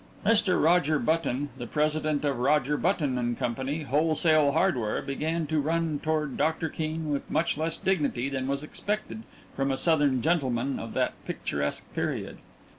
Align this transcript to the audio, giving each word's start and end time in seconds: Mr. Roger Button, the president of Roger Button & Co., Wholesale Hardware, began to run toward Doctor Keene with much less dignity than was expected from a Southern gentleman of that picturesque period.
Mr. 0.25 0.59
Roger 0.59 0.97
Button, 0.97 1.49
the 1.59 1.67
president 1.67 2.25
of 2.25 2.39
Roger 2.39 2.75
Button 2.75 3.35
& 3.35 3.35
Co., 3.35 3.83
Wholesale 3.85 4.53
Hardware, 4.53 4.99
began 5.03 5.45
to 5.45 5.59
run 5.61 5.99
toward 6.01 6.37
Doctor 6.37 6.69
Keene 6.69 7.11
with 7.11 7.29
much 7.29 7.55
less 7.55 7.77
dignity 7.77 8.27
than 8.27 8.47
was 8.47 8.63
expected 8.63 9.21
from 9.55 9.69
a 9.69 9.77
Southern 9.77 10.19
gentleman 10.23 10.79
of 10.79 10.95
that 10.95 11.13
picturesque 11.25 11.83
period. 11.93 12.39